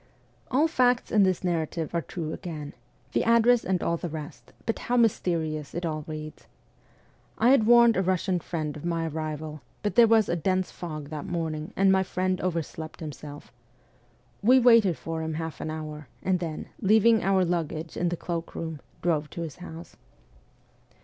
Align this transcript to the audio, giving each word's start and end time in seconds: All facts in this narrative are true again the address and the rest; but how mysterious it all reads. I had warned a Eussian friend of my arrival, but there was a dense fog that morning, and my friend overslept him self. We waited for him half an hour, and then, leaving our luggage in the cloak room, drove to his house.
All 0.49 0.67
facts 0.67 1.11
in 1.11 1.21
this 1.21 1.43
narrative 1.43 1.93
are 1.93 2.01
true 2.01 2.33
again 2.33 2.73
the 3.11 3.23
address 3.23 3.63
and 3.63 3.77
the 3.77 4.09
rest; 4.11 4.51
but 4.65 4.79
how 4.79 4.97
mysterious 4.97 5.75
it 5.75 5.85
all 5.85 6.05
reads. 6.07 6.47
I 7.37 7.49
had 7.51 7.67
warned 7.67 7.95
a 7.95 8.01
Eussian 8.01 8.41
friend 8.41 8.75
of 8.75 8.83
my 8.83 9.05
arrival, 9.07 9.61
but 9.83 9.93
there 9.93 10.07
was 10.07 10.27
a 10.27 10.35
dense 10.35 10.71
fog 10.71 11.09
that 11.09 11.27
morning, 11.27 11.71
and 11.75 11.91
my 11.91 12.01
friend 12.01 12.41
overslept 12.41 12.99
him 12.99 13.11
self. 13.11 13.51
We 14.41 14.57
waited 14.57 14.97
for 14.97 15.21
him 15.21 15.35
half 15.35 15.61
an 15.61 15.69
hour, 15.69 16.07
and 16.23 16.39
then, 16.39 16.69
leaving 16.81 17.21
our 17.21 17.45
luggage 17.45 17.95
in 17.95 18.09
the 18.09 18.17
cloak 18.17 18.55
room, 18.55 18.79
drove 19.03 19.29
to 19.29 19.41
his 19.41 19.57
house. 19.57 19.97